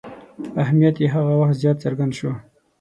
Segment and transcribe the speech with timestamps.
[0.61, 2.31] اهمیت یې هغه وخت زیات څرګند شو.